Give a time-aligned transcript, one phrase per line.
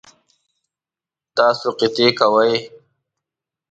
[1.37, 2.53] تاسو قطعی کوئ؟